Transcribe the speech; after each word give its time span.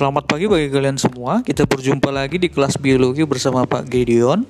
Selamat 0.00 0.24
pagi 0.32 0.48
bagi 0.48 0.72
kalian 0.72 0.96
semua. 0.96 1.44
Kita 1.44 1.68
berjumpa 1.68 2.08
lagi 2.08 2.40
di 2.40 2.48
kelas 2.48 2.80
biologi 2.80 3.20
bersama 3.28 3.68
Pak 3.68 3.84
Gideon. 3.84 4.48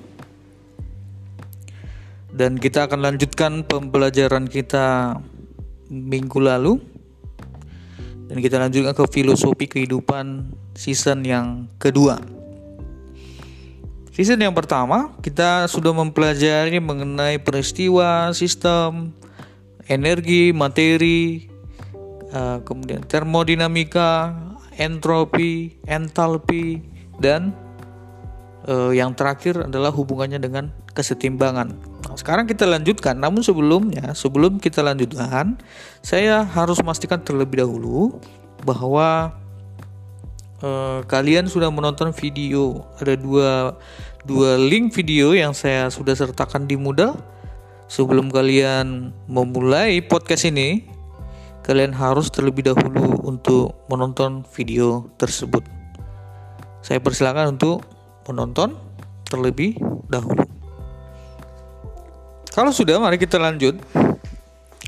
Dan 2.30 2.54
kita 2.54 2.86
akan 2.86 3.02
lanjutkan 3.02 3.66
pembelajaran 3.66 4.46
kita 4.46 5.18
minggu 5.90 6.38
lalu. 6.38 6.78
Dan 8.30 8.38
kita 8.38 8.62
lanjutkan 8.62 8.94
ke 8.94 9.02
filosofi 9.10 9.66
kehidupan 9.66 10.54
season 10.78 11.26
yang 11.26 11.66
kedua. 11.82 12.22
Season 14.14 14.38
yang 14.38 14.54
pertama, 14.54 15.18
kita 15.18 15.66
sudah 15.66 15.90
mempelajari 15.90 16.78
mengenai 16.78 17.42
peristiwa, 17.42 18.30
sistem, 18.38 19.10
energi, 19.90 20.54
materi, 20.54 21.50
eh, 22.30 22.58
kemudian 22.62 23.02
termodinamika, 23.02 24.46
entropi, 24.80 25.76
entalpi, 25.84 26.80
dan 27.20 27.52
uh, 28.64 28.90
yang 28.96 29.12
terakhir 29.12 29.68
adalah 29.68 29.92
hubungannya 29.92 30.40
dengan 30.40 30.72
kesetimbangan. 30.96 31.76
Nah, 32.08 32.16
sekarang 32.16 32.48
kita 32.48 32.64
lanjutkan, 32.64 33.20
namun 33.20 33.44
sebelumnya, 33.44 34.16
sebelum 34.16 34.56
kita 34.56 34.80
lanjutkan, 34.80 35.60
saya 36.00 36.42
harus 36.42 36.80
memastikan 36.80 37.20
terlebih 37.20 37.62
dahulu 37.62 38.16
bahwa 38.64 39.36
uh, 40.64 41.04
kalian 41.06 41.46
sudah 41.46 41.68
menonton 41.68 42.10
video. 42.16 42.88
Ada 42.98 43.20
dua 43.20 43.76
dua 44.26 44.56
link 44.58 44.96
video 44.96 45.36
yang 45.36 45.52
saya 45.52 45.92
sudah 45.92 46.16
sertakan 46.16 46.64
di 46.64 46.80
Moodle. 46.80 47.14
Sebelum 47.90 48.30
kalian 48.30 49.10
memulai 49.26 49.98
podcast 49.98 50.46
ini, 50.46 50.86
kalian 51.66 51.92
harus 51.92 52.32
terlebih 52.32 52.72
dahulu 52.72 53.20
untuk 53.24 53.76
menonton 53.92 54.46
video 54.56 55.10
tersebut. 55.20 55.62
Saya 56.80 56.98
persilakan 56.98 57.60
untuk 57.60 57.84
menonton 58.26 58.76
terlebih 59.28 59.76
dahulu. 60.08 60.42
Kalau 62.50 62.74
sudah, 62.74 62.98
mari 62.98 63.20
kita 63.20 63.38
lanjut. 63.38 63.78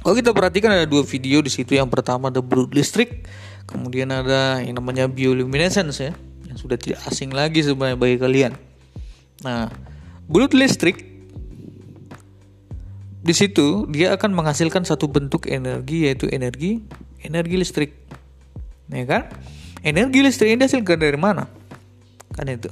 Kalau 0.03 0.19
kita 0.19 0.35
perhatikan 0.35 0.75
ada 0.75 0.89
dua 0.89 1.07
video 1.07 1.39
di 1.45 1.53
situ. 1.53 1.79
Yang 1.79 1.95
pertama 1.95 2.27
ada 2.27 2.43
blood 2.43 2.75
listrik, 2.75 3.23
kemudian 3.71 4.11
ada 4.11 4.59
yang 4.59 4.83
namanya 4.83 5.07
bioluminescence 5.07 6.03
ya, 6.03 6.13
yang 6.51 6.59
sudah 6.59 6.75
tidak 6.75 6.99
asing 7.07 7.31
lagi 7.31 7.63
sebenarnya 7.63 7.95
bagi 7.95 8.19
kalian. 8.19 8.53
Nah, 9.47 9.71
blood 10.27 10.59
listrik 10.59 11.12
di 13.23 13.35
situ 13.35 13.87
dia 13.87 14.11
akan 14.19 14.35
menghasilkan 14.35 14.83
satu 14.83 15.07
bentuk 15.07 15.47
energi 15.47 16.11
yaitu 16.11 16.27
energi 16.27 16.83
energi 17.23 17.55
listrik. 17.55 17.91
Ya 18.91 19.07
kan? 19.07 19.31
Energi 19.87 20.27
listrik 20.27 20.51
ini 20.51 20.67
dihasilkan 20.67 20.99
dari 20.99 21.19
mana? 21.19 21.47
Kan 22.35 22.51
itu. 22.51 22.71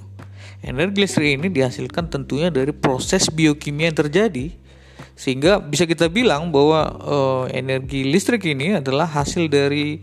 Energi 0.61 1.07
listrik 1.07 1.39
ini 1.39 1.49
dihasilkan 1.49 2.11
tentunya 2.11 2.51
dari 2.51 2.75
proses 2.75 3.31
biokimia 3.31 3.95
yang 3.95 3.99
terjadi 4.05 4.47
sehingga 5.21 5.61
bisa 5.61 5.85
kita 5.85 6.09
bilang 6.09 6.49
bahwa 6.49 6.81
uh, 7.01 7.45
energi 7.53 8.09
listrik 8.09 8.41
ini 8.49 8.81
adalah 8.81 9.05
hasil 9.05 9.53
dari 9.53 10.01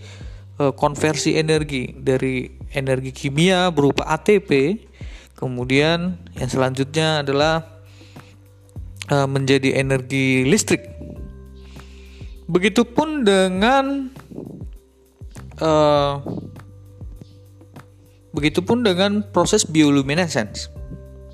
uh, 0.61 0.70
konversi 0.73 1.38
energi 1.42 1.89
dari 1.98 2.45
energi 2.73 3.09
kimia 3.09 3.73
berupa 3.73 4.06
ATP 4.06 4.78
kemudian 5.34 6.22
yang 6.38 6.50
selanjutnya 6.50 7.26
adalah 7.26 7.77
uh, 9.12 9.28
menjadi 9.28 9.80
energi 9.80 10.48
listrik. 10.48 10.84
Begitupun 12.48 13.28
dengan 13.28 14.08
uh, 15.60 16.24
begitupun 18.32 18.86
dengan 18.86 19.26
proses 19.34 19.67
bioluminescence. 19.67 20.72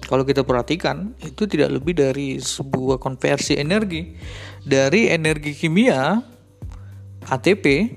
Kalau 0.03 0.28
kita 0.28 0.44
perhatikan, 0.44 1.16
itu 1.23 1.47
tidak 1.47 1.79
lebih 1.79 1.95
dari 1.95 2.38
sebuah 2.38 3.00
konversi 3.00 3.56
energi 3.57 4.13
dari 4.63 5.09
energi 5.09 5.56
kimia 5.56 6.19
ATP 7.28 7.95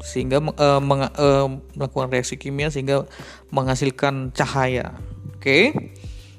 sehingga 0.00 0.40
uh, 0.40 0.80
meng, 0.80 1.12
uh, 1.12 1.48
melakukan 1.76 2.08
reaksi 2.08 2.40
kimia 2.40 2.72
sehingga 2.72 3.04
menghasilkan 3.52 4.32
cahaya. 4.32 4.96
Oke. 5.36 5.40
Okay? 5.40 5.64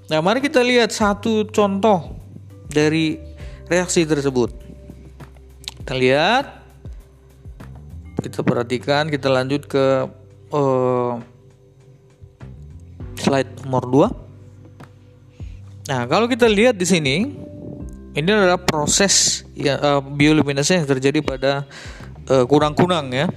Nah, 0.10 0.20
mari 0.20 0.42
kita 0.44 0.60
lihat 0.66 0.92
satu 0.92 1.48
contoh 1.54 2.21
dari 2.72 3.20
reaksi 3.68 4.08
tersebut. 4.08 4.56
Kita 5.84 5.94
lihat, 5.94 6.46
kita 8.24 8.40
perhatikan, 8.42 9.12
kita 9.12 9.28
lanjut 9.28 9.68
ke 9.68 10.08
uh, 10.56 11.20
slide 13.20 13.52
nomor 13.68 13.84
2. 13.88 15.92
Nah, 15.92 16.08
kalau 16.08 16.32
kita 16.32 16.48
lihat 16.48 16.80
di 16.80 16.88
sini, 16.88 17.16
ini 18.16 18.28
adalah 18.28 18.60
proses 18.60 19.44
ya, 19.56 19.80
uh, 19.80 20.02
yang 20.80 20.88
terjadi 20.88 21.20
pada 21.24 21.68
uh, 22.32 22.46
kunang-kunang 22.48 23.12
ya. 23.12 23.28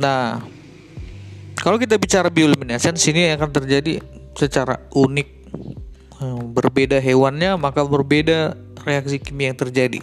Nah, 0.00 0.44
kalau 1.58 1.76
kita 1.76 1.98
bicara 1.98 2.30
bioluminescence 2.30 3.02
ini 3.10 3.34
akan 3.34 3.50
terjadi 3.50 3.98
secara 4.38 4.78
unik 4.94 5.28
berbeda 6.50 6.98
hewannya 6.98 7.54
maka 7.54 7.86
berbeda 7.86 8.58
reaksi 8.82 9.22
kimia 9.22 9.54
yang 9.54 9.58
terjadi. 9.58 10.00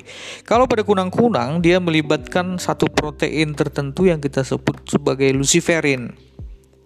Kalau 0.48 0.70
pada 0.70 0.86
kunang-kunang 0.86 1.60
dia 1.60 1.82
melibatkan 1.82 2.56
satu 2.56 2.88
protein 2.88 3.52
tertentu 3.52 4.08
yang 4.08 4.24
kita 4.24 4.46
sebut 4.46 4.86
sebagai 4.88 5.28
luciferin. 5.36 6.16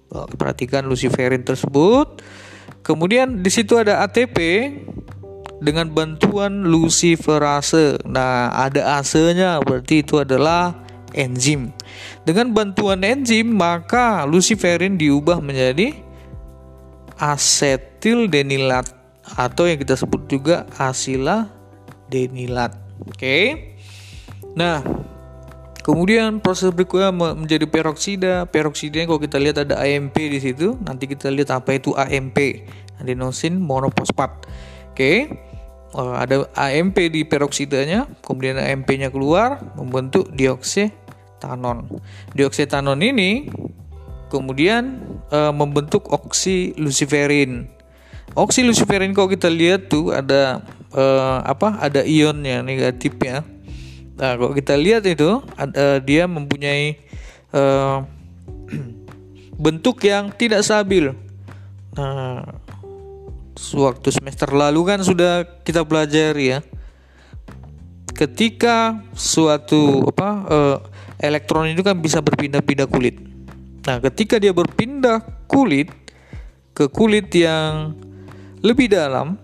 Perhatikan 0.10 0.90
luciferin 0.90 1.46
tersebut. 1.46 2.26
Kemudian 2.82 3.46
di 3.46 3.52
situ 3.54 3.78
ada 3.78 4.02
ATP 4.02 4.38
dengan 5.60 5.92
bantuan 5.92 6.66
luciferase. 6.66 8.02
Nah, 8.08 8.50
ada 8.50 8.98
ase-nya 8.98 9.60
berarti 9.62 10.02
itu 10.02 10.18
adalah 10.18 10.74
enzim. 11.14 11.70
Dengan 12.26 12.56
bantuan 12.56 13.06
enzim 13.06 13.54
maka 13.54 14.26
luciferin 14.26 14.98
diubah 14.98 15.44
menjadi 15.44 15.94
asetil 17.20 18.32
denilat 18.32 18.96
atau 19.38 19.70
yang 19.70 19.78
kita 19.78 20.00
sebut 20.00 20.26
juga 20.26 20.66
asila 20.78 21.50
denilat. 22.10 22.74
Oke. 23.06 23.18
Okay? 23.18 23.44
Nah, 24.58 24.82
kemudian 25.86 26.42
proses 26.42 26.74
berikutnya 26.74 27.14
menjadi 27.14 27.66
peroksida. 27.70 28.50
Peroksida 28.50 29.06
kalau 29.06 29.22
kita 29.22 29.38
lihat 29.38 29.62
ada 29.62 29.78
AMP 29.82 30.16
di 30.18 30.40
situ. 30.42 30.78
Nanti 30.82 31.06
kita 31.06 31.30
lihat 31.30 31.54
apa 31.54 31.78
itu 31.78 31.94
AMP, 31.94 32.38
adenosin 32.98 33.62
monofosfat. 33.62 34.32
Oke. 34.92 34.98
Okay? 34.98 35.18
Oh, 35.90 36.14
ada 36.14 36.46
AMP 36.54 37.10
di 37.10 37.26
peroksidanya, 37.26 38.06
kemudian 38.22 38.62
AMP-nya 38.62 39.10
keluar 39.10 39.58
membentuk 39.74 40.30
dioksetanon. 40.38 41.90
Dioksetanon 42.38 43.02
ini 43.02 43.50
kemudian 44.30 45.02
e, 45.34 45.50
membentuk 45.50 46.06
oksiluciferin. 46.14 47.79
Oksiluciferin 48.38 49.12
kalau 49.14 49.30
kita 49.30 49.50
lihat 49.50 49.90
tuh 49.90 50.14
ada 50.14 50.62
uh, 50.94 51.42
apa 51.46 51.82
ada 51.82 52.06
ionnya 52.06 52.62
negatifnya. 52.62 53.46
Nah, 54.20 54.36
kalau 54.36 54.52
kita 54.52 54.76
lihat 54.76 55.08
itu 55.08 55.40
ada, 55.56 56.04
dia 56.04 56.28
mempunyai 56.28 57.00
uh, 57.56 58.04
bentuk 59.64 60.04
yang 60.04 60.30
tidak 60.36 60.62
stabil. 60.62 61.16
Nah, 61.96 62.44
sewaktu 63.56 64.12
semester 64.12 64.52
lalu 64.52 64.82
kan 64.88 65.00
sudah 65.02 65.48
kita 65.64 65.88
pelajari 65.88 66.58
ya. 66.58 66.60
Ketika 68.14 69.00
suatu 69.16 70.04
apa 70.12 70.30
uh, 70.52 70.78
elektron 71.24 71.72
itu 71.72 71.80
kan 71.80 71.96
bisa 71.96 72.20
berpindah-pindah 72.20 72.88
kulit. 72.92 73.16
Nah, 73.88 74.04
ketika 74.04 74.36
dia 74.36 74.52
berpindah 74.52 75.24
kulit 75.48 75.88
ke 76.76 76.92
kulit 76.92 77.32
yang 77.32 77.96
lebih 78.60 78.92
dalam, 78.92 79.40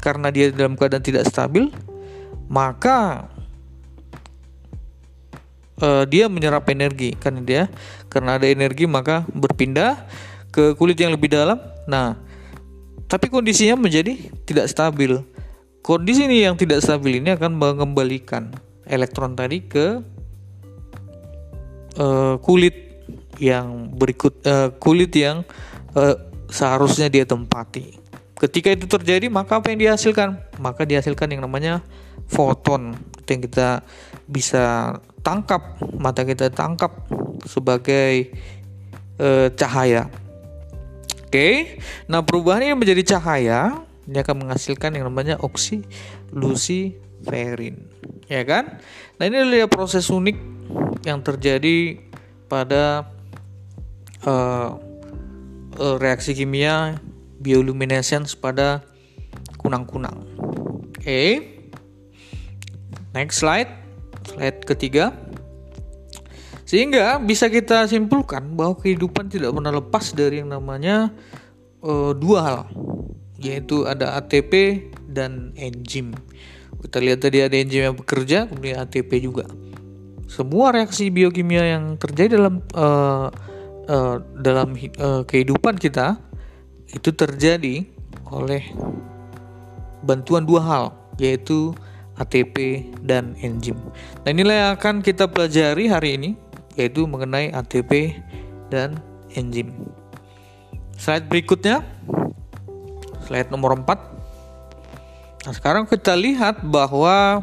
karena 0.00 0.28
dia 0.28 0.52
dalam 0.52 0.76
keadaan 0.76 1.04
tidak 1.04 1.24
stabil, 1.28 1.72
maka 2.48 3.28
uh, 5.80 6.04
dia 6.04 6.28
menyerap 6.28 6.68
energi 6.68 7.16
karena 7.16 7.40
dia 7.40 7.62
karena 8.12 8.36
ada 8.38 8.46
energi 8.46 8.84
maka 8.84 9.24
berpindah 9.32 10.06
ke 10.54 10.76
kulit 10.78 11.00
yang 11.00 11.10
lebih 11.16 11.32
dalam. 11.32 11.58
Nah, 11.90 12.14
tapi 13.10 13.26
kondisinya 13.32 13.74
menjadi 13.80 14.16
tidak 14.46 14.70
stabil. 14.70 15.18
Kondisi 15.84 16.24
ini 16.24 16.46
yang 16.46 16.56
tidak 16.56 16.80
stabil 16.80 17.20
ini 17.20 17.36
akan 17.36 17.60
mengembalikan 17.60 18.48
elektron 18.88 19.36
tadi 19.36 19.60
ke 19.68 20.00
uh, 22.00 22.40
kulit 22.40 22.72
yang 23.36 23.92
berikut 23.92 24.40
uh, 24.48 24.72
kulit 24.80 25.12
yang 25.12 25.44
uh, 25.92 26.16
seharusnya 26.48 27.12
dia 27.12 27.28
tempati. 27.28 28.03
Ketika 28.44 28.76
itu 28.76 28.84
terjadi, 28.84 29.32
maka 29.32 29.56
apa 29.56 29.72
yang 29.72 29.80
dihasilkan? 29.80 30.36
Maka 30.60 30.84
dihasilkan 30.84 31.32
yang 31.32 31.40
namanya 31.40 31.80
foton 32.28 32.92
yang 33.24 33.40
kita 33.40 33.80
bisa 34.28 35.00
tangkap, 35.24 35.80
mata 35.96 36.28
kita 36.28 36.52
tangkap 36.52 37.08
sebagai 37.48 38.36
uh, 39.16 39.48
cahaya. 39.56 40.12
Oke, 41.24 41.80
nah 42.04 42.20
perubahan 42.20 42.68
ini 42.68 42.76
menjadi 42.76 43.16
cahaya 43.16 43.80
dia 44.04 44.20
akan 44.20 44.44
menghasilkan 44.44 44.92
yang 44.92 45.08
namanya 45.08 45.40
oksilusiferin, 45.40 47.80
ya 48.28 48.44
kan? 48.44 48.76
Nah 49.16 49.24
ini 49.24 49.40
adalah 49.40 49.72
proses 49.72 50.12
unik 50.12 50.36
yang 51.08 51.24
terjadi 51.24 51.96
pada 52.44 53.08
uh, 54.28 54.76
reaksi 55.96 56.36
kimia 56.36 57.00
bioluminescence 57.44 58.32
pada 58.32 58.80
kunang-kunang. 59.60 60.24
Oke, 60.96 61.04
okay. 61.04 61.30
next 63.12 63.44
slide, 63.44 63.68
slide 64.24 64.64
ketiga. 64.64 65.12
Sehingga 66.64 67.20
bisa 67.20 67.52
kita 67.52 67.84
simpulkan 67.84 68.56
bahwa 68.56 68.80
kehidupan 68.80 69.28
tidak 69.28 69.52
pernah 69.52 69.72
lepas 69.76 70.16
dari 70.16 70.40
yang 70.40 70.48
namanya 70.48 71.12
uh, 71.84 72.16
dua 72.16 72.38
hal, 72.40 72.60
yaitu 73.36 73.84
ada 73.84 74.16
ATP 74.16 74.88
dan 75.04 75.52
enzim. 75.60 76.16
Kita 76.80 77.04
lihat 77.04 77.20
tadi 77.20 77.44
ada 77.44 77.52
enzim 77.52 77.84
yang 77.84 77.96
bekerja, 77.96 78.48
kemudian 78.48 78.80
ATP 78.80 79.20
juga. 79.20 79.44
Semua 80.24 80.72
reaksi 80.72 81.12
biokimia 81.12 81.76
yang 81.76 82.00
terjadi 82.00 82.40
dalam 82.40 82.64
uh, 82.72 83.28
uh, 83.86 84.16
dalam 84.40 84.72
uh, 84.98 85.22
kehidupan 85.28 85.76
kita 85.76 86.16
itu 86.92 87.10
terjadi 87.14 87.86
oleh 88.28 88.62
bantuan 90.04 90.44
dua 90.44 90.60
hal, 90.60 90.84
yaitu 91.16 91.72
ATP 92.20 92.86
dan 93.02 93.34
enzim. 93.42 93.78
Nah, 94.22 94.30
inilah 94.30 94.54
yang 94.54 94.70
akan 94.78 94.94
kita 95.02 95.26
pelajari 95.26 95.90
hari 95.90 96.20
ini, 96.20 96.30
yaitu 96.78 97.08
mengenai 97.08 97.50
ATP 97.50 98.14
dan 98.70 99.00
enzim. 99.34 99.74
Slide 100.94 101.26
berikutnya, 101.26 101.82
slide 103.26 103.50
nomor 103.50 103.74
4. 103.74 104.14
Nah, 105.44 105.52
sekarang 105.52 105.84
kita 105.90 106.14
lihat 106.14 106.62
bahwa 106.62 107.42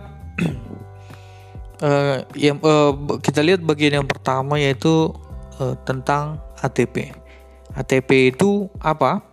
uh, 1.84 2.18
yang 2.38 2.58
uh, 2.64 2.96
kita 3.20 3.44
lihat 3.44 3.62
bagian 3.62 4.02
yang 4.02 4.08
pertama 4.08 4.58
yaitu 4.58 5.12
uh, 5.60 5.76
tentang 5.84 6.40
ATP. 6.64 7.12
ATP 7.76 8.36
itu 8.36 8.72
apa? 8.80 9.31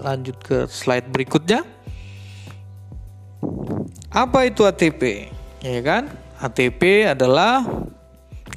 Lanjut 0.00 0.36
ke 0.40 0.64
slide 0.70 1.10
berikutnya. 1.10 1.66
Apa 4.08 4.48
itu 4.48 4.64
ATP? 4.64 5.30
Ya 5.62 5.80
kan? 5.84 6.08
ATP 6.38 7.12
adalah 7.12 7.66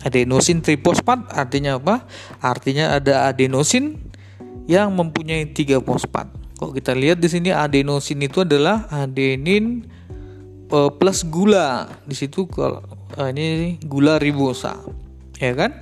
adenosin 0.06 0.62
trifosfat 0.62 1.30
artinya 1.34 1.78
apa? 1.78 2.06
Artinya 2.42 2.98
ada 2.98 3.30
adenosin 3.30 4.00
yang 4.70 4.94
mempunyai 4.94 5.50
tiga 5.50 5.82
fosfat. 5.82 6.30
Kalau 6.62 6.72
kita 6.72 6.94
lihat 6.94 7.18
di 7.18 7.28
sini 7.28 7.50
adenosin 7.50 8.22
itu 8.22 8.46
adalah 8.46 8.86
adenin 8.94 9.90
uh, 10.70 10.94
plus 10.94 11.26
gula. 11.26 11.90
Di 12.06 12.14
situ 12.14 12.46
kalau 12.46 12.86
uh, 13.18 13.30
ini 13.34 13.82
gula 13.82 14.22
ribosa. 14.22 14.78
Ya 15.42 15.58
kan? 15.58 15.74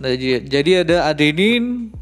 Nah, 0.00 0.12
jadi 0.44 0.84
ada 0.84 1.08
adenin, 1.12 1.92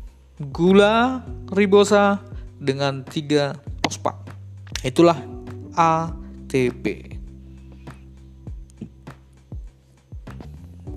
gula 0.51 1.23
ribosa 1.51 2.23
dengan 2.59 3.07
tiga 3.07 3.57
fosfat. 3.83 4.15
Itulah 4.83 5.19
ATP. 5.75 7.15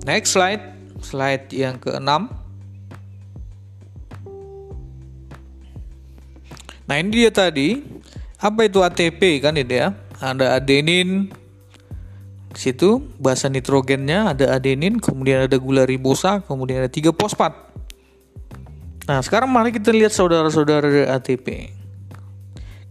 Next 0.02 0.34
slide, 0.34 0.62
slide 0.98 1.46
yang 1.54 1.78
keenam. 1.78 2.26
Nah 6.90 6.98
ini 6.98 7.24
dia 7.24 7.30
tadi, 7.30 7.80
apa 8.42 8.66
itu 8.66 8.82
ATP 8.82 9.40
kan 9.40 9.54
ini 9.54 9.78
ya? 9.78 9.94
Ada 10.18 10.58
adenin, 10.58 11.30
situ 12.52 13.00
bahasa 13.16 13.48
nitrogennya 13.48 14.34
ada 14.36 14.52
adenin, 14.54 15.00
kemudian 15.00 15.46
ada 15.46 15.56
gula 15.56 15.88
ribosa, 15.88 16.42
kemudian 16.44 16.84
ada 16.84 16.90
tiga 16.92 17.14
fosfat. 17.14 17.71
Nah 19.08 19.18
sekarang 19.22 19.50
mari 19.50 19.74
kita 19.74 19.90
lihat 19.90 20.14
saudara-saudara 20.14 20.86
dari 20.86 21.06
ATP. 21.08 21.46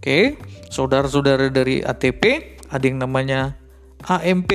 Oke, 0.02 0.36
saudara-saudara 0.74 1.48
dari 1.54 1.80
ATP 1.86 2.24
ada 2.68 2.84
yang 2.84 3.00
namanya 3.00 3.56
AMP 4.08 4.52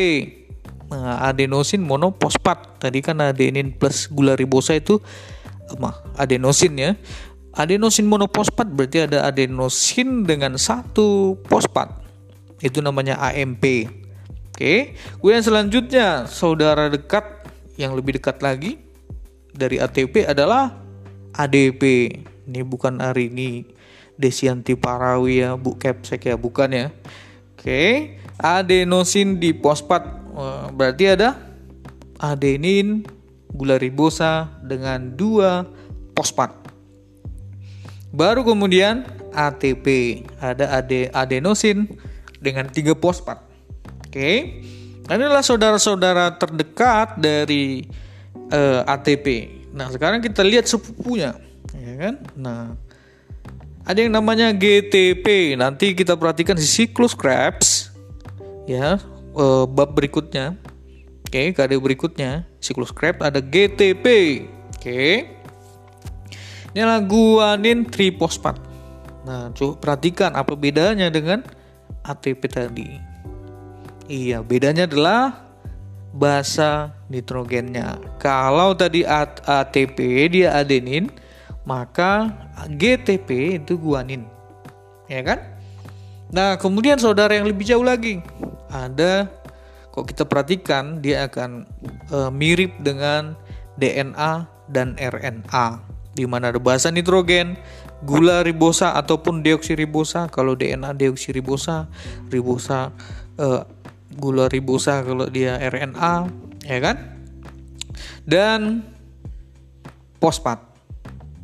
Nah, 0.87 1.19
adenosin 1.26 1.82
monofosfat. 1.82 2.79
Tadi 2.79 2.99
kan 3.03 3.19
adenin 3.19 3.75
plus 3.75 4.06
gula 4.06 4.38
ribosa 4.38 4.79
itu 4.79 5.03
apa? 5.67 6.03
Adenosin 6.14 6.79
ya. 6.79 6.91
Adenosin 7.56 8.06
monofosfat 8.06 8.69
berarti 8.70 9.08
ada 9.08 9.26
adenosin 9.26 10.23
dengan 10.23 10.55
satu 10.61 11.41
fosfat. 11.50 11.91
Itu 12.62 12.85
namanya 12.85 13.19
AMP. 13.19 13.64
Oke. 14.55 14.94
Kemudian 15.19 15.43
selanjutnya 15.43 16.31
saudara 16.31 16.87
dekat 16.87 17.25
yang 17.76 17.93
lebih 17.99 18.23
dekat 18.23 18.41
lagi 18.41 18.79
dari 19.53 19.81
ATP 19.82 20.29
adalah 20.29 20.86
ADP. 21.37 21.83
Ini 22.47 22.61
bukan 22.65 23.05
hari 23.05 23.29
ini 23.29 23.69
Desianti 24.17 24.75
Parawi 24.75 25.44
ya, 25.44 25.61
Bu 25.61 25.77
Kepsek 25.77 26.33
ya, 26.33 26.37
bukan 26.41 26.73
ya. 26.73 26.87
Oke, 27.56 28.17
adenosin 28.41 29.37
fosfat 29.61 30.06
berarti 30.73 31.05
ada 31.12 31.37
adenin, 32.21 33.05
gula 33.53 33.77
ribosa 33.77 34.49
dengan 34.65 35.12
dua 35.17 35.69
fosfat. 36.17 36.53
Baru 38.17 38.44
kemudian 38.49 39.05
ATP, 39.37 39.87
ada 40.41 40.81
ade 40.81 41.12
adenosin 41.12 42.00
dengan 42.41 42.73
tiga 42.73 42.97
fosfat. 42.97 43.44
Oke. 44.09 44.65
Inilah 45.06 45.44
saudara-saudara 45.44 46.35
terdekat 46.35 47.15
dari 47.23 47.87
uh, 48.50 48.82
eh, 48.82 48.82
ATP. 48.91 49.56
Nah, 49.76 49.93
sekarang 49.93 50.25
kita 50.25 50.40
lihat 50.40 50.64
sepupunya, 50.64 51.37
ya 51.76 51.94
kan? 52.00 52.14
Nah, 52.32 52.73
ada 53.84 53.99
yang 54.00 54.17
namanya 54.17 54.50
GTP. 54.50 55.55
Nanti 55.55 55.93
kita 55.93 56.17
perhatikan 56.17 56.56
di 56.56 56.64
siklus 56.64 57.12
Krebs. 57.12 57.93
Ya, 58.64 58.96
uh, 59.37 59.69
bab 59.69 59.93
berikutnya. 59.93 60.56
Oke, 61.28 61.52
kade 61.52 61.76
berikutnya 61.76 62.48
siklus 62.56 62.91
Krebs 62.91 63.20
ada 63.20 63.39
GTP. 63.39 64.06
Oke. 64.74 65.29
Ini 66.72 66.82
adalah 66.82 67.05
guanin 67.05 67.84
trifosfat. 67.84 68.58
Nah, 69.29 69.55
coba 69.55 69.77
perhatikan 69.79 70.34
apa 70.34 70.58
bedanya 70.58 71.12
dengan 71.12 71.46
ATP 72.03 72.43
tadi. 72.51 72.91
Iya, 74.06 74.43
bedanya 74.43 74.86
adalah 74.86 75.45
basa 76.15 76.94
nitrogennya. 77.10 77.98
Kalau 78.22 78.75
tadi 78.77 79.03
ATP 79.06 79.98
dia 80.31 80.55
adenin, 80.58 81.10
maka 81.67 82.31
GTP 82.70 83.58
itu 83.63 83.75
guanin. 83.81 84.25
Ya 85.10 85.22
kan? 85.27 85.39
Nah, 86.31 86.58
kemudian 86.58 86.98
saudara 86.98 87.34
yang 87.34 87.46
lebih 87.46 87.67
jauh 87.67 87.86
lagi, 87.86 88.19
ada 88.70 89.31
kok 89.94 90.10
kita 90.10 90.27
perhatikan 90.27 90.98
dia 90.98 91.31
akan 91.31 91.65
e, 92.10 92.19
mirip 92.34 92.75
dengan 92.82 93.39
DNA 93.79 94.44
dan 94.67 94.98
RNA 94.98 95.96
di 96.17 96.25
mana 96.25 96.48
ada 96.48 96.56
basa 96.56 96.89
nitrogen, 96.89 97.60
gula 98.03 98.41
ribosa 98.41 98.96
ataupun 98.96 99.44
deoksiribosa. 99.44 100.32
Kalau 100.32 100.56
DNA 100.56 100.96
deoksiribosa, 100.96 101.86
ribosa 102.32 102.91
e, 103.36 103.46
gula 104.17 104.49
ribosa 104.49 105.05
kalau 105.05 105.29
dia 105.29 105.61
RNA, 105.61 106.15
ya 106.65 106.79
kan? 106.81 106.96
Dan 108.27 108.82
fosfat. 110.19 110.58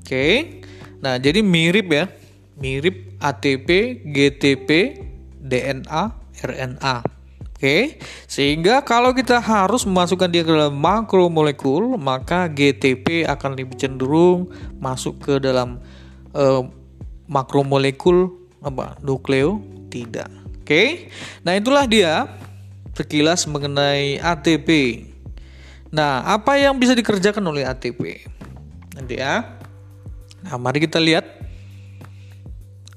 Oke. 0.02 0.60
Nah, 1.04 1.20
jadi 1.20 1.40
mirip 1.44 1.88
ya. 1.92 2.04
Mirip 2.58 3.18
ATP, 3.22 4.02
GTP, 4.10 4.70
DNA, 5.38 6.02
RNA. 6.42 7.22
Oke, 7.62 7.94
sehingga 8.26 8.82
kalau 8.82 9.14
kita 9.14 9.38
harus 9.38 9.86
memasukkan 9.86 10.26
dia 10.34 10.42
ke 10.42 10.50
dalam 10.50 10.74
makromolekul, 10.82 11.94
maka 11.94 12.50
GTP 12.50 13.22
akan 13.22 13.54
lebih 13.54 13.78
cenderung 13.78 14.50
masuk 14.82 15.22
ke 15.22 15.34
dalam 15.38 15.78
uh, 16.34 16.66
makromolekul 17.30 18.34
apa 18.66 18.98
nukleo 19.06 19.62
tidak. 19.94 20.26
Oke, 20.58 21.06
nah 21.46 21.54
itulah 21.54 21.86
dia 21.86 22.26
sekilas 22.92 23.48
mengenai 23.48 24.20
ATP. 24.20 24.68
Nah, 25.92 26.24
apa 26.24 26.56
yang 26.56 26.76
bisa 26.80 26.96
dikerjakan 26.96 27.44
oleh 27.44 27.68
ATP? 27.68 28.24
Nanti 28.96 29.20
ya. 29.20 29.60
Nah, 30.44 30.56
mari 30.56 30.80
kita 30.80 30.96
lihat 31.00 31.24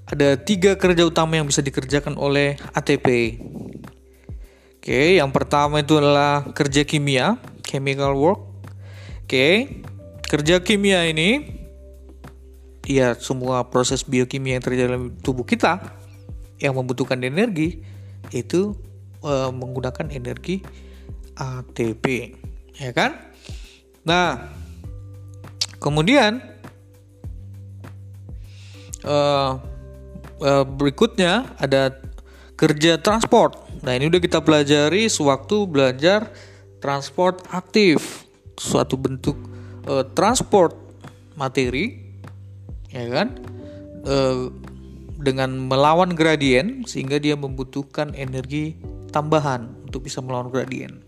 ada 0.06 0.38
tiga 0.38 0.78
kerja 0.78 1.04
utama 1.04 1.36
yang 1.36 1.48
bisa 1.50 1.60
dikerjakan 1.60 2.16
oleh 2.16 2.56
ATP. 2.78 3.40
Oke, 4.78 5.18
yang 5.18 5.34
pertama 5.34 5.82
itu 5.82 5.98
adalah 5.98 6.46
kerja 6.54 6.86
kimia, 6.86 7.42
chemical 7.66 8.14
work. 8.14 8.42
Oke, 9.26 9.82
kerja 10.30 10.62
kimia 10.62 11.10
ini 11.10 11.58
ya 12.86 13.18
semua 13.18 13.66
proses 13.66 14.06
biokimia 14.06 14.62
yang 14.62 14.64
terjadi 14.64 14.94
dalam 14.94 15.18
tubuh 15.26 15.42
kita 15.42 15.82
yang 16.62 16.78
membutuhkan 16.78 17.18
energi 17.26 17.82
itu 18.30 18.78
uh, 19.26 19.50
menggunakan 19.50 20.14
energi 20.14 20.62
ATP 21.36 22.06
ya 22.78 22.94
kan? 22.94 23.18
Nah 24.06 24.54
kemudian 25.82 26.40
uh, 29.04 29.58
uh, 30.40 30.66
berikutnya 30.66 31.58
ada 31.58 31.98
kerja 32.56 33.02
transport. 33.02 33.58
Nah 33.84 33.98
ini 33.98 34.08
udah 34.08 34.22
kita 34.22 34.40
pelajari 34.40 35.12
sewaktu 35.12 35.68
belajar 35.68 36.32
transport 36.80 37.44
aktif. 37.52 38.24
Suatu 38.56 38.96
bentuk 38.96 39.36
uh, 39.90 40.08
transport 40.16 40.78
materi 41.36 42.16
ya 42.94 43.10
kan? 43.12 43.28
Uh, 44.06 44.54
dengan 45.16 45.72
melawan 45.72 46.14
gradien 46.14 46.86
sehingga 46.86 47.18
dia 47.18 47.34
membutuhkan 47.34 48.14
energi 48.14 48.78
tambahan 49.16 49.72
untuk 49.88 50.04
bisa 50.04 50.20
melawan 50.20 50.52
gradien 50.52 51.00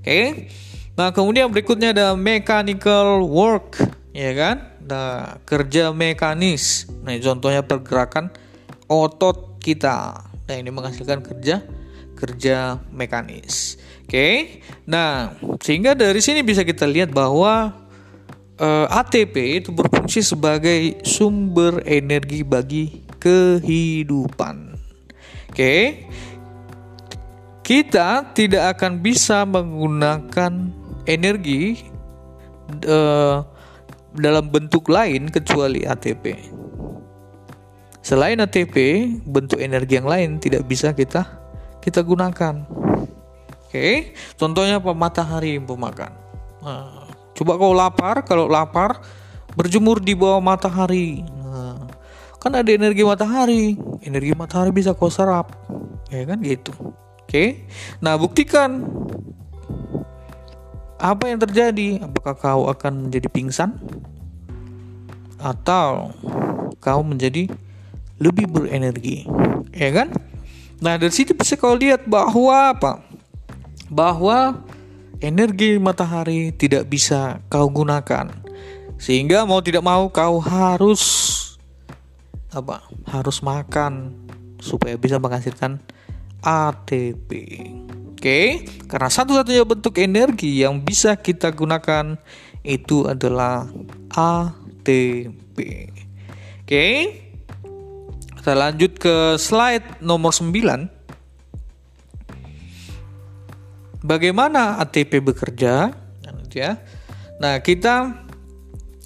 oke. 0.00 0.08
Okay? 0.08 0.48
nah 0.96 1.12
kemudian 1.12 1.52
berikutnya 1.52 1.92
ada 1.92 2.16
mechanical 2.16 3.28
work 3.28 3.76
ya 4.16 4.32
kan? 4.32 4.56
Nah 4.84 5.38
kerja 5.46 5.94
mekanis. 5.94 6.90
Nah 7.06 7.14
contohnya 7.22 7.62
pergerakan 7.62 8.34
otot 8.90 9.62
kita. 9.62 10.26
Nah 10.50 10.56
ini 10.58 10.74
menghasilkan 10.74 11.22
kerja 11.22 11.62
kerja 12.20 12.76
mekanis. 12.92 13.80
Oke, 14.04 14.60
nah 14.84 15.32
sehingga 15.62 15.96
dari 15.96 16.20
sini 16.20 16.44
bisa 16.44 16.66
kita 16.66 16.84
lihat 16.84 17.14
bahwa 17.14 17.72
eh, 18.60 18.86
ATP 18.90 19.64
itu 19.64 19.70
berfungsi 19.72 20.20
sebagai 20.20 21.00
sumber 21.06 21.80
energi 21.88 22.44
bagi 22.44 23.06
kehidupan. 23.16 24.76
Oke, 25.48 26.04
kita 27.70 28.34
tidak 28.34 28.74
akan 28.74 28.98
bisa 28.98 29.46
menggunakan 29.46 30.74
energi 31.06 31.86
uh, 32.82 33.46
dalam 34.18 34.50
bentuk 34.50 34.90
lain 34.90 35.30
kecuali 35.30 35.86
ATP. 35.86 36.50
Selain 38.02 38.42
ATP, 38.42 38.74
bentuk 39.22 39.62
energi 39.62 40.02
yang 40.02 40.10
lain 40.10 40.42
tidak 40.42 40.66
bisa 40.66 40.90
kita 40.90 41.30
kita 41.78 42.02
gunakan. 42.02 42.66
Oke, 43.70 44.18
contohnya 44.34 44.82
apa? 44.82 44.90
Matahari 44.90 45.62
pemakan. 45.62 46.10
Nah, 46.66 47.06
coba 47.38 47.54
kau 47.54 47.70
lapar, 47.70 48.26
kalau 48.26 48.50
lapar 48.50 48.98
berjemur 49.54 50.02
di 50.02 50.18
bawah 50.18 50.42
matahari. 50.42 51.22
Nah, 51.22 51.86
kan 52.42 52.50
ada 52.50 52.66
energi 52.66 53.06
matahari, 53.06 53.78
energi 54.02 54.34
matahari 54.34 54.74
bisa 54.74 54.90
kau 54.90 55.06
serap, 55.06 55.54
ya 56.10 56.26
kan 56.26 56.42
gitu. 56.42 56.74
Oke, 57.30 57.62
nah 58.02 58.18
buktikan 58.18 58.90
apa 60.98 61.30
yang 61.30 61.38
terjadi. 61.38 62.02
Apakah 62.02 62.34
kau 62.34 62.62
akan 62.66 63.06
menjadi 63.06 63.30
pingsan 63.30 63.78
atau 65.38 66.10
kau 66.82 67.06
menjadi 67.06 67.46
lebih 68.18 68.50
berenergi, 68.50 69.30
ya 69.70 69.94
kan? 69.94 70.10
Nah 70.82 70.98
dari 70.98 71.14
situ 71.14 71.30
bisa 71.30 71.54
kau 71.54 71.78
lihat 71.78 72.02
bahwa 72.10 72.74
apa? 72.74 72.98
bahwa 73.90 74.62
energi 75.22 75.78
matahari 75.78 76.54
tidak 76.54 76.86
bisa 76.86 77.42
kau 77.50 77.66
gunakan. 77.70 78.30
Sehingga 78.98 79.46
mau 79.46 79.62
tidak 79.62 79.86
mau 79.86 80.06
kau 80.10 80.38
harus 80.38 81.02
apa? 82.54 82.86
Harus 83.06 83.42
makan 83.42 84.14
supaya 84.62 84.94
bisa 84.94 85.18
menghasilkan 85.18 85.78
ATP. 86.44 87.30
Oke, 88.16 88.68
karena 88.84 89.08
satu-satunya 89.08 89.64
bentuk 89.64 89.96
energi 89.96 90.60
yang 90.60 90.84
bisa 90.84 91.16
kita 91.16 91.52
gunakan 91.56 92.20
itu 92.60 93.08
adalah 93.08 93.64
ATP. 94.12 95.58
Oke. 96.64 96.86
Kita 98.40 98.56
lanjut 98.56 98.96
ke 98.96 99.36
slide 99.36 100.00
nomor 100.00 100.32
9 100.32 101.00
bagaimana 104.00 104.80
ATP 104.80 105.20
bekerja 105.20 105.92
ya 106.50 106.82
nah 107.38 107.62
kita 107.62 108.26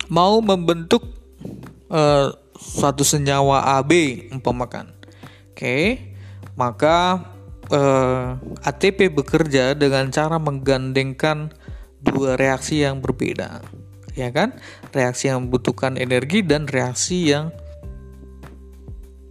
mau 0.09 0.41
membentuk 0.41 1.05
uh, 1.93 2.33
suatu 2.57 3.05
senyawa 3.05 3.79
AB 3.81 3.93
umpamakan 4.33 4.97
oke 5.53 5.77
maka 6.55 7.23
eh, 7.71 8.39
ATP 8.65 9.11
bekerja 9.11 9.75
dengan 9.75 10.11
cara 10.11 10.39
menggandengkan 10.39 11.53
dua 12.05 12.37
reaksi 12.37 12.85
yang 12.85 13.01
berbeda 13.01 13.65
ya 14.15 14.31
kan 14.31 14.55
reaksi 14.95 15.33
yang 15.33 15.49
membutuhkan 15.49 15.99
energi 15.99 16.47
dan 16.47 16.71
reaksi 16.71 17.35
yang 17.35 17.51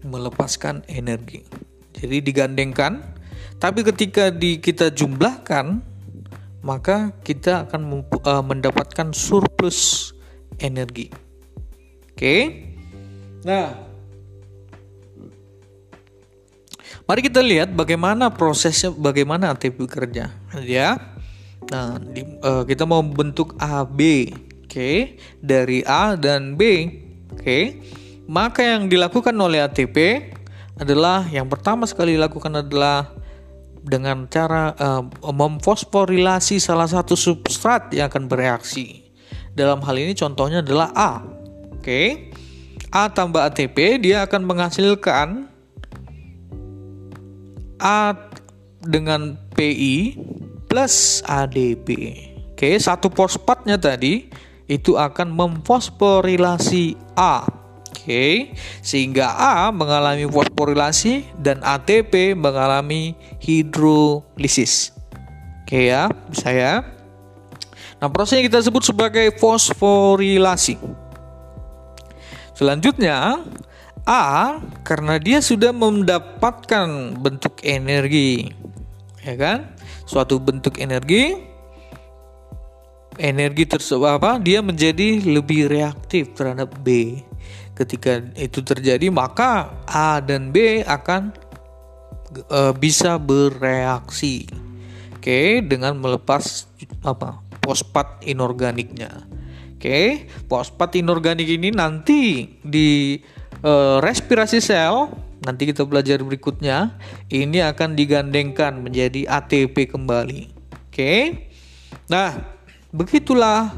melepaskan 0.03 0.83
energi 0.91 1.47
jadi 1.95 2.19
digandengkan 2.19 3.13
tapi 3.63 3.79
ketika 3.79 4.27
di 4.27 4.59
kita 4.59 4.91
jumlahkan, 4.91 5.79
maka 6.67 7.15
kita 7.23 7.63
akan 7.63 8.03
uh, 8.27 8.43
mendapatkan 8.43 9.15
surplus 9.15 10.11
energi. 10.59 11.07
Oke. 12.11 12.19
Okay? 12.19 12.41
Nah, 13.47 13.71
mari 17.05 17.21
kita 17.25 17.43
lihat 17.43 17.71
bagaimana 17.75 18.31
prosesnya, 18.33 18.91
bagaimana 18.91 19.51
ATP 19.53 19.83
bekerja, 19.87 20.31
ya. 20.63 20.97
Nah, 21.71 21.97
di, 21.99 22.23
uh, 22.43 22.67
kita 22.67 22.83
mau 22.83 22.99
bentuk 23.01 23.55
AB, 23.59 23.99
oke, 24.29 24.67
okay? 24.67 25.15
dari 25.39 25.81
A 25.87 26.19
dan 26.19 26.59
B, 26.59 26.61
oke. 27.31 27.39
Okay? 27.39 27.63
Maka 28.27 28.63
yang 28.63 28.87
dilakukan 28.87 29.35
oleh 29.35 29.59
ATP 29.63 30.29
adalah 30.79 31.27
yang 31.29 31.51
pertama 31.51 31.83
sekali 31.83 32.15
dilakukan 32.15 32.63
adalah 32.63 33.11
dengan 33.83 34.25
cara 34.31 34.71
uh, 34.79 35.03
memfosforilasi 35.27 36.57
salah 36.57 36.87
satu 36.87 37.19
substrat 37.19 37.91
yang 37.91 38.07
akan 38.07 38.31
bereaksi. 38.31 39.03
Dalam 39.53 39.83
hal 39.83 39.99
ini 39.99 40.15
contohnya 40.15 40.63
adalah 40.63 40.89
A. 40.95 41.11
Oke. 41.75 41.83
Okay. 41.83 42.07
A 42.93 43.11
tambah 43.11 43.43
ATP 43.43 43.99
dia 43.99 44.23
akan 44.23 44.45
menghasilkan 44.47 45.52
A 47.79 48.13
dengan 48.83 49.37
PI 49.55 50.17
plus 50.67 51.21
ADP. 51.25 51.87
Oke, 52.53 52.77
satu 52.77 53.09
fosfatnya 53.13 53.79
tadi 53.79 54.29
itu 54.67 54.95
akan 54.95 55.33
memfosforilasi 55.35 56.95
A 57.19 57.63
Oke, 58.03 58.51
sehingga 58.83 59.31
A 59.31 59.71
mengalami 59.71 60.27
fosforilasi 60.27 61.39
dan 61.39 61.63
ATP 61.63 62.35
mengalami 62.35 63.15
hidrolisis. 63.39 64.91
Oke 65.63 65.87
ya, 65.87 66.11
bisa 66.27 66.51
ya. 66.51 66.83
Nah, 68.03 68.11
prosesnya 68.11 68.43
kita 68.43 68.59
sebut 68.59 68.83
sebagai 68.83 69.31
fosforilasi. 69.39 70.75
Selanjutnya, 72.51 73.39
A 74.03 74.59
karena 74.83 75.15
dia 75.15 75.39
sudah 75.39 75.71
mendapatkan 75.71 77.15
bentuk 77.15 77.63
energi, 77.63 78.51
ya 79.23 79.35
kan? 79.39 79.71
Suatu 80.03 80.43
bentuk 80.43 80.75
energi, 80.75 81.39
energi 83.15 83.63
tersebut 83.63 84.19
apa? 84.19 84.43
Dia 84.43 84.59
menjadi 84.59 85.23
lebih 85.23 85.71
reaktif 85.71 86.35
terhadap 86.35 86.75
B. 86.83 87.19
Ketika 87.73 88.19
itu 88.35 88.59
terjadi, 88.59 89.07
maka 89.07 89.71
A 89.87 90.19
dan 90.19 90.51
B 90.51 90.83
akan 90.83 91.31
e, 92.51 92.59
bisa 92.75 93.15
bereaksi, 93.15 94.45
oke, 95.15 95.63
dengan 95.63 95.95
melepas 95.97 96.67
apa 97.07 97.39
fosfat 97.63 98.21
inorganiknya. 98.27 99.25
Oke, 99.79 100.27
fosfat 100.51 100.99
inorganik 100.99 101.47
ini 101.47 101.71
nanti 101.71 102.45
di 102.61 103.19
e, 103.63 103.71
respirasi 104.03 104.59
sel 104.59 105.09
nanti 105.43 105.67
kita 105.67 105.83
belajar 105.87 106.19
berikutnya 106.23 106.95
ini 107.31 107.59
akan 107.63 107.95
digandengkan 107.95 108.79
menjadi 108.79 109.27
ATP 109.27 109.91
kembali. 109.91 110.51
Oke. 110.87 111.49
Nah, 112.07 112.35
begitulah 112.93 113.73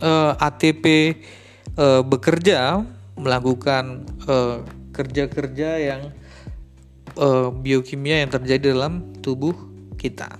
uh, 0.00 0.32
e, 0.32 0.42
ATP 0.42 0.84
uh, 1.76 2.02
bekerja 2.06 2.82
melakukan 3.18 4.06
kerja-kerja 4.94 5.70
yang 5.78 6.14
uh, 7.18 7.50
biokimia 7.50 8.22
yang 8.22 8.30
terjadi 8.30 8.74
dalam 8.74 9.14
tubuh 9.22 9.54
kita. 9.98 10.30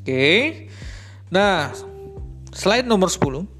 Oke. 0.00 0.08
Okay. 0.08 0.40
Nah, 1.28 1.72
slide 2.56 2.88
nomor 2.88 3.12
10. 3.12 3.57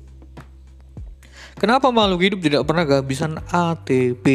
Kenapa 1.59 1.91
makhluk 1.91 2.23
hidup 2.23 2.39
tidak 2.39 2.63
pernah 2.71 2.87
kehabisan 2.87 3.43
ATP? 3.51 4.27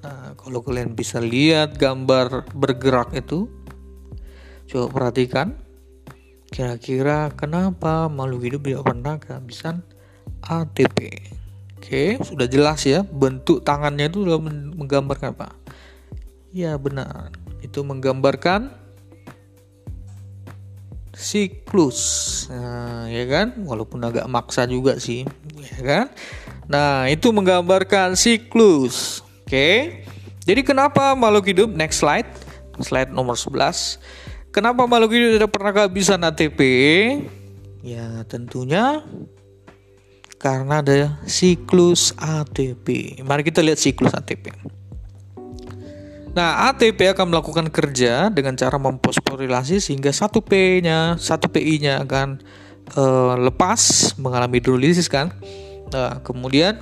Nah, 0.00 0.32
kalau 0.32 0.64
kalian 0.64 0.96
bisa 0.96 1.20
lihat 1.20 1.76
gambar 1.76 2.48
bergerak 2.56 3.12
itu, 3.12 3.52
coba 4.64 4.86
perhatikan. 4.88 5.52
Kira-kira 6.48 7.28
kenapa 7.36 8.08
makhluk 8.08 8.48
hidup 8.48 8.60
tidak 8.64 8.80
pernah 8.80 9.14
kehabisan 9.20 9.84
ATP? 10.40 11.20
Oke, 11.76 12.16
sudah 12.24 12.48
jelas 12.48 12.80
ya. 12.88 13.04
Bentuk 13.04 13.60
tangannya 13.60 14.08
itu 14.08 14.24
sudah 14.24 14.40
menggambarkan 14.72 15.36
apa? 15.36 15.52
Ya 16.48 16.80
benar, 16.80 17.28
itu 17.60 17.84
menggambarkan 17.84 18.72
siklus. 21.18 21.98
Nah, 22.46 23.10
ya 23.10 23.26
kan? 23.26 23.58
Walaupun 23.66 23.98
agak 24.06 24.30
maksa 24.30 24.70
juga 24.70 25.02
sih 25.02 25.26
ya 25.58 25.80
kan? 25.82 26.06
Nah 26.70 27.10
itu 27.10 27.34
menggambarkan 27.34 28.14
siklus. 28.14 29.26
Oke? 29.42 30.06
Jadi 30.46 30.60
kenapa 30.62 31.18
makhluk 31.18 31.50
hidup? 31.50 31.68
Next 31.74 32.00
slide. 32.00 32.30
Slide 32.78 33.10
nomor 33.10 33.34
11 33.34 33.98
kenapa 34.58 34.88
makhluk 34.88 35.12
hidup 35.14 35.30
tidak 35.38 35.50
pernah 35.52 35.72
kehabisan 35.72 36.24
ATP 36.24 36.60
ya 37.84 38.26
tentunya 38.26 39.06
karena 40.38 40.82
ada 40.82 41.18
siklus 41.26 42.14
ATP 42.16 43.20
mari 43.22 43.42
kita 43.46 43.62
lihat 43.62 43.78
siklus 43.78 44.14
ATP 44.14 44.50
Nah, 46.38 46.70
ATP 46.70 47.18
akan 47.18 47.34
melakukan 47.34 47.66
kerja 47.66 48.30
dengan 48.30 48.54
cara 48.54 48.78
memfosforilasi 48.78 49.82
sehingga 49.82 50.14
satu 50.14 50.38
P-nya, 50.38 51.18
satu 51.18 51.50
PI-nya 51.50 52.06
akan 52.06 52.38
uh, 52.94 53.34
lepas 53.42 54.14
mengalami 54.22 54.62
hidrolisis 54.62 55.10
kan. 55.10 55.34
Nah, 55.90 56.22
kemudian 56.22 56.78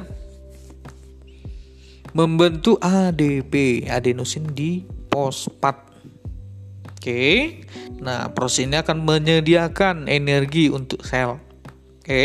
membentuk 2.12 2.76
ADP, 2.84 3.88
adenosin 3.88 4.44
di 4.52 4.84
fosfat. 5.08 5.88
Oke. 6.92 7.64
Nah, 8.04 8.28
proses 8.36 8.68
ini 8.68 8.76
akan 8.76 9.08
menyediakan 9.08 10.04
energi 10.04 10.68
untuk 10.68 11.00
sel. 11.00 11.40
Oke. 12.04 12.24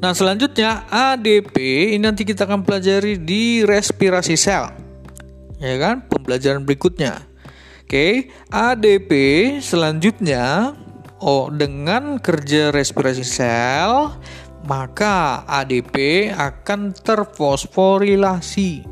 Nah, 0.00 0.16
selanjutnya 0.16 0.88
ADP 0.88 1.52
ini 1.92 2.00
nanti 2.00 2.24
kita 2.24 2.48
akan 2.48 2.64
pelajari 2.64 3.20
di 3.20 3.60
respirasi 3.60 4.40
sel 4.40 4.85
ya 5.60 5.74
kan 5.80 6.04
pembelajaran 6.06 6.62
berikutnya 6.64 7.24
oke 7.86 8.30
ADP 8.52 9.10
selanjutnya 9.60 10.76
oh 11.20 11.48
dengan 11.48 12.20
kerja 12.20 12.72
respirasi 12.72 13.24
sel 13.24 14.12
maka 14.66 15.46
ADP 15.46 16.28
akan 16.34 16.92
terfosforilasi 16.92 18.84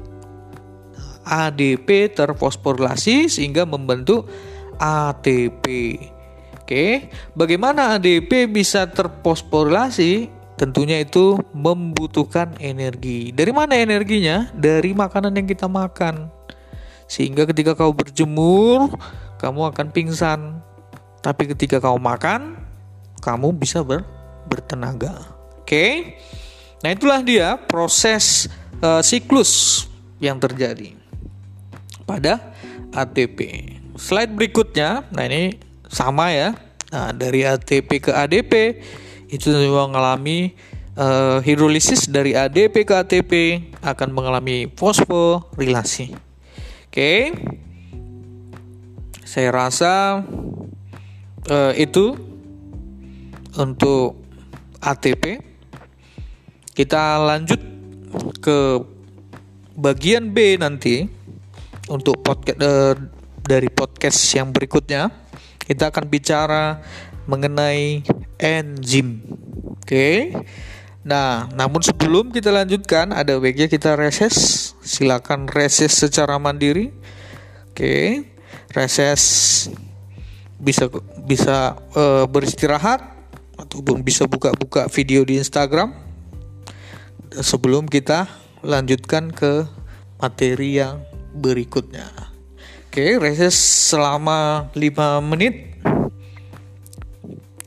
ADP 1.25 1.89
terfosforilasi 2.13 3.33
sehingga 3.33 3.65
membentuk 3.65 4.29
ATP 4.77 5.65
Oke, 6.65 7.13
bagaimana 7.37 8.01
ADP 8.01 8.49
bisa 8.49 8.89
terfosforilasi? 8.89 10.33
Tentunya 10.57 11.05
itu 11.05 11.37
membutuhkan 11.53 12.57
energi. 12.57 13.37
Dari 13.37 13.53
mana 13.53 13.77
energinya? 13.77 14.49
Dari 14.57 14.97
makanan 14.97 15.37
yang 15.37 15.45
kita 15.45 15.69
makan. 15.69 16.33
Sehingga 17.15 17.47
ketika 17.47 17.79
kau 17.79 17.95
berjemur, 17.95 18.91
kamu 19.39 19.71
akan 19.71 19.87
pingsan. 19.95 20.59
Tapi 21.23 21.55
ketika 21.55 21.79
kau 21.79 21.95
makan, 21.95 22.59
kamu 23.23 23.55
bisa 23.55 23.87
ber, 23.87 24.03
bertenaga. 24.51 25.23
Oke. 25.63 25.63
Okay? 25.63 25.93
Nah, 26.83 26.91
itulah 26.91 27.23
dia 27.23 27.55
proses 27.55 28.51
uh, 28.83 28.99
siklus 28.99 29.87
yang 30.19 30.43
terjadi 30.43 30.99
pada 32.03 32.51
ATP. 32.91 33.71
Slide 33.95 34.35
berikutnya, 34.35 35.07
nah 35.15 35.23
ini 35.23 35.55
sama 35.87 36.35
ya. 36.35 36.59
Nah, 36.91 37.15
dari 37.15 37.47
ATP 37.47 38.11
ke 38.11 38.11
ADP 38.11 38.83
itu 39.31 39.55
mengalami 39.71 40.51
uh, 40.99 41.39
hidrolisis 41.39 42.11
dari 42.11 42.35
ADP 42.35 42.83
ke 42.83 42.95
ATP 43.07 43.33
akan 43.87 44.11
mengalami 44.11 44.67
fosforilasi. 44.75 46.34
Oke. 46.95 47.35
Saya 49.27 49.51
rasa 49.51 50.23
uh, 51.51 51.73
itu 51.75 52.15
untuk 53.59 54.23
ATP. 54.79 55.43
Kita 56.71 57.19
lanjut 57.19 57.59
ke 58.39 58.79
bagian 59.75 60.31
B 60.31 60.55
nanti 60.55 61.03
untuk 61.91 62.23
podcast 62.23 62.63
uh, 62.63 62.95
dari 63.43 63.67
podcast 63.75 64.23
yang 64.31 64.55
berikutnya. 64.55 65.11
Kita 65.67 65.91
akan 65.91 66.07
bicara 66.07 66.79
mengenai 67.27 68.07
enzim. 68.39 69.19
Oke. 69.83 69.83
Okay? 69.83 70.15
Nah, 71.05 71.53
namun 71.53 71.85
sebelum 71.85 72.33
kita 72.33 72.49
lanjutkan, 72.49 73.13
ada 73.13 73.37
baiknya 73.37 73.69
kita 73.69 73.93
reses. 73.93 74.73
Silakan 74.81 75.53
reses 75.53 75.93
secara 75.93 76.41
mandiri. 76.41 76.97
Oke, 77.69 78.25
reses 78.73 79.23
bisa 80.57 80.89
bisa 81.29 81.77
uh, 81.93 82.25
beristirahat 82.25 83.05
ataupun 83.61 84.01
bisa 84.01 84.25
buka-buka 84.25 84.89
video 84.89 85.21
di 85.29 85.37
Instagram 85.37 85.93
sebelum 87.37 87.85
kita 87.85 88.25
lanjutkan 88.65 89.29
ke 89.29 89.69
materi 90.17 90.81
yang 90.81 91.05
berikutnya. 91.37 92.09
Oke, 92.89 93.19
reses 93.21 93.59
selama 93.91 94.71
5 94.73 95.21
menit 95.21 95.75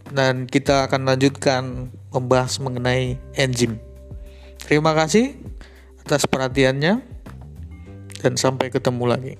dan 0.10 0.47
kita 0.47 0.88
akan 0.88 1.04
lanjutkan 1.04 1.91
membahas 2.12 2.60
mengenai 2.60 3.20
enzim. 3.36 3.80
Terima 4.63 4.91
kasih 4.91 5.36
atas 6.04 6.28
perhatiannya 6.28 7.04
dan 8.20 8.34
sampai 8.36 8.72
ketemu 8.72 9.04
lagi. 9.08 9.34